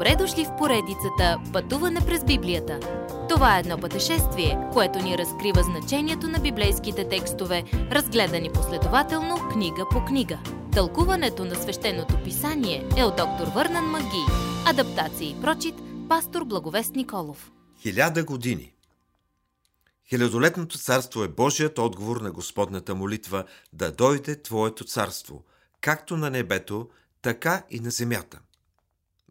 [0.00, 2.80] Добре дошли в поредицата Пътуване през Библията.
[3.28, 10.04] Това е едно пътешествие, което ни разкрива значението на библейските текстове, разгледани последователно книга по
[10.04, 10.38] книга.
[10.72, 14.24] Тълкуването на свещеното писание е от доктор Върнан Маги.
[14.66, 15.74] Адаптация и прочит,
[16.08, 17.52] пастор Благовест Николов.
[17.82, 18.72] Хиляда години
[20.08, 25.44] Хилядолетното царство е Божият отговор на Господната молитва да дойде Твоето царство,
[25.80, 26.88] както на небето,
[27.22, 28.40] така и на земята.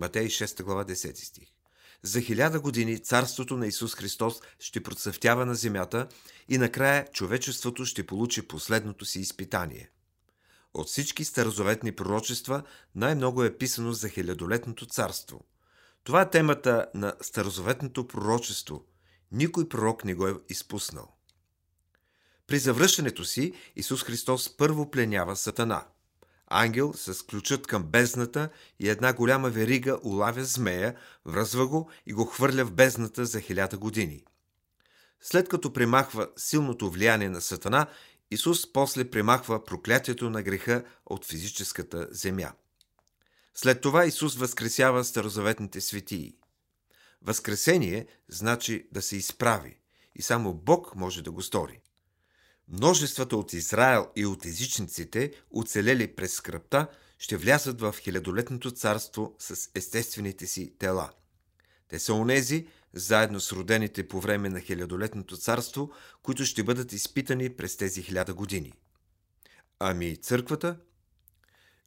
[0.00, 1.48] Матей 6 глава 10 стих.
[2.02, 6.08] За хиляда години царството на Исус Христос ще процъфтява на земята
[6.48, 9.90] и накрая човечеството ще получи последното си изпитание.
[10.74, 12.62] От всички старозаветни пророчества
[12.94, 15.44] най-много е писано за хилядолетното царство.
[16.04, 18.84] Това е темата на старозаветното пророчество.
[19.32, 21.14] Никой пророк не го е изпуснал.
[22.46, 25.86] При завръщането си Исус Христос първо пленява Сатана–
[26.50, 28.48] Ангел с ключът към бездната
[28.80, 33.78] и една голяма верига улавя змея, връзва го и го хвърля в бездната за хиляда
[33.78, 34.24] години.
[35.20, 37.86] След като примахва силното влияние на Сатана,
[38.30, 42.52] Исус после примахва проклятието на греха от физическата земя.
[43.54, 46.36] След това Исус възкресява старозаветните светии.
[47.22, 49.78] Възкресение значи да се изправи
[50.14, 51.80] и само Бог може да го стори.
[52.68, 56.86] Множествата от Израел и от езичниците, оцелели през скръпта,
[57.18, 61.10] ще влязат в хилядолетното царство с естествените си тела.
[61.88, 65.90] Те са онези, заедно с родените по време на хилядолетното царство,
[66.22, 68.72] които ще бъдат изпитани през тези хиляда години.
[69.78, 70.76] Ами църквата?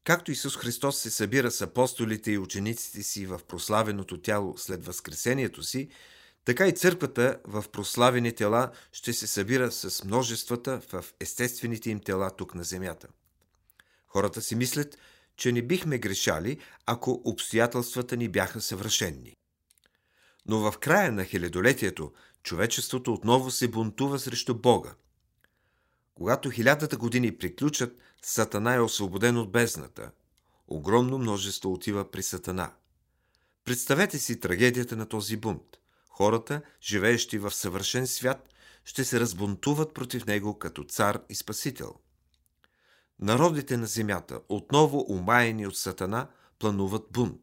[0.03, 5.63] Както Исус Христос се събира с апостолите и учениците си в прославеното тяло след възкресението
[5.63, 5.89] си,
[6.45, 12.31] така и църквата в прославени тела ще се събира с множествата в естествените им тела
[12.37, 13.07] тук на земята.
[14.07, 14.97] Хората си мислят,
[15.35, 19.35] че не бихме грешали, ако обстоятелствата ни бяха съвършенни.
[20.45, 22.11] Но в края на хилядолетието
[22.43, 24.93] човечеството отново се бунтува срещу Бога.
[26.15, 30.11] Когато хилядата години приключат, Сатана е освободен от бездната.
[30.67, 32.73] Огромно множество отива при Сатана.
[33.65, 35.63] Представете си трагедията на този бунт–
[36.11, 38.49] хората, живеещи в съвършен свят,
[38.85, 41.95] ще се разбунтуват против него като цар и спасител.
[43.19, 46.27] Народите на земята, отново умаяни от Сатана,
[46.59, 47.41] плануват бунт.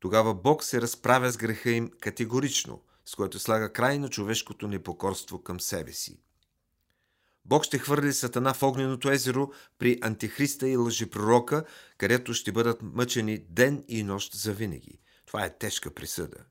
[0.00, 5.42] Тогава Бог се разправя с греха им категорично, с което слага край на човешкото непокорство
[5.42, 6.20] към себе си.
[7.44, 11.64] Бог ще хвърли Сатана в огненото езеро при Антихриста и лъжепророка,
[11.98, 14.98] където ще бъдат мъчени ден и нощ за винаги.
[15.26, 16.44] Това е тежка присъда.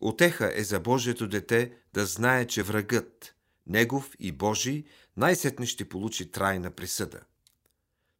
[0.00, 3.34] Отеха е за Божието дете да знае, че врагът,
[3.66, 4.84] негов и Божий,
[5.16, 7.20] най-сетне ще получи трайна присъда.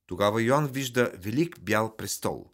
[0.06, 2.50] Тогава Йоанн вижда велик бял престол.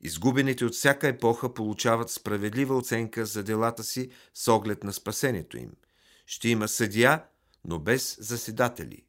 [0.00, 5.72] Изгубените от всяка епоха получават справедлива оценка за делата си с оглед на спасението им.
[6.26, 7.24] Ще има съдия,
[7.64, 9.04] но без заседатели.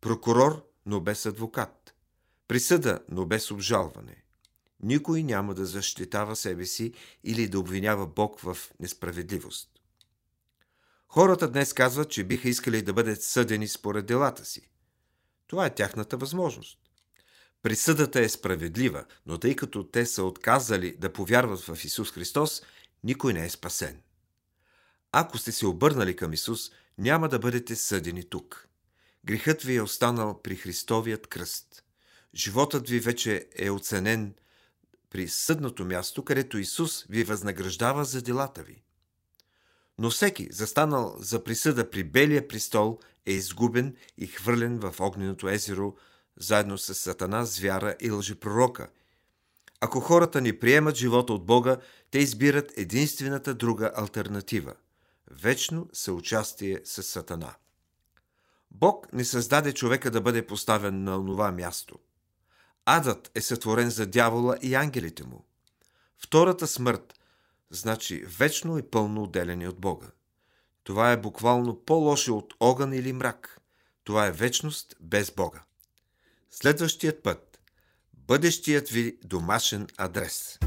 [0.00, 1.94] Прокурор, но без адвокат.
[2.48, 4.24] Присъда, но без обжалване.
[4.82, 6.92] Никой няма да защитава себе си
[7.24, 9.70] или да обвинява Бог в несправедливост.
[11.08, 14.70] Хората днес казват, че биха искали да бъдат съдени според делата си.
[15.46, 16.78] Това е тяхната възможност.
[17.62, 22.62] Присъдата е справедлива, но тъй като те са отказали да повярват в Исус Христос,
[23.04, 24.02] никой не е спасен.
[25.12, 28.68] Ако сте се обърнали към Исус, няма да бъдете съдени тук.
[29.24, 31.84] Грехът ви е останал при Христовият кръст.
[32.34, 34.34] Животът ви вече е оценен–
[35.10, 38.82] при съдното място, където Исус ви възнаграждава за делата ви.
[39.98, 45.96] Но всеки, застанал за присъда при Белия престол, е изгубен и хвърлен в огненото езеро,
[46.36, 48.88] заедно с Сатана, звяра и лъжепророка.
[49.80, 51.76] Ако хората не приемат живота от Бога,
[52.10, 54.74] те избират единствената друга альтернатива–
[55.30, 57.54] вечно съучастие с Сатана.
[58.70, 61.98] Бог не създаде човека да бъде поставен на това място–
[62.90, 65.44] Адът е сътворен за дявола и ангелите му.
[66.18, 67.14] Втората смърт
[67.70, 70.06] значи вечно и пълно отделение от Бога.
[70.84, 73.60] Това е буквално по-лошо от огън или мрак.
[74.04, 75.62] Това е вечност без Бога.
[76.50, 77.60] Следващият път.
[78.14, 80.58] Бъдещият ви домашен адрес.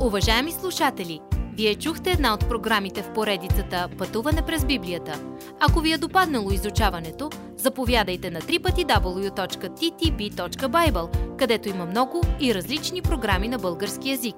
[0.00, 1.20] Уважаеми слушатели!
[1.60, 5.20] Вие чухте една от програмите в поредицата Пътуване през Библията.
[5.60, 9.76] Ако ви е допаднало изучаването, заповядайте на www.ttb.bible,
[11.36, 14.36] където има много и различни програми на български язик.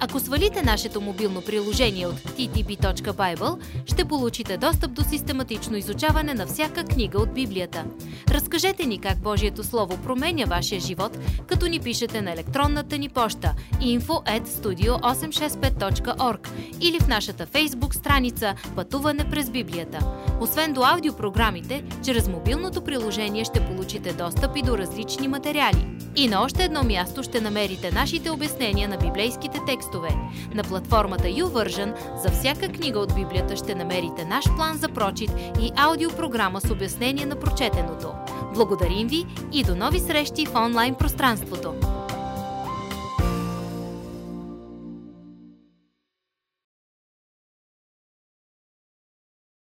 [0.00, 6.84] Ако свалите нашето мобилно приложение от ttb.bible, ще получите достъп до систематично изучаване на всяка
[6.84, 7.84] книга от Библията.
[8.30, 13.54] Разкажете ни как Божието Слово променя вашия живот, като ни пишете на електронната ни поща
[13.80, 16.48] info at studio865.org
[16.80, 19.98] или в нашата фейсбук страница Пътуване през Библията.
[20.40, 25.86] Освен до аудиопрограмите, чрез мобилното приложение ще получите достъп и до различни материали.
[26.16, 30.08] И на още едно място ще намерите нашите обяснения на библейските текстове.
[30.54, 35.30] На платформата YouVersion за всяка книга от Библията ще намерите наш план за прочит
[35.60, 38.13] и аудиопрограма с обяснение на прочетеното.
[38.54, 41.74] Благодарим ви и до нови срещи в онлайн пространството!